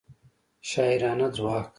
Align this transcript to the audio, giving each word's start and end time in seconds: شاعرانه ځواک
شاعرانه 0.69 1.27
ځواک 1.35 1.67